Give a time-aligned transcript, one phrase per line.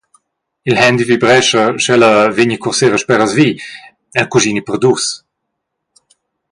[0.69, 3.49] Il handy vibrescha, sch’ella vegni cursera sperasvi,
[4.19, 5.05] el cuschini per dus.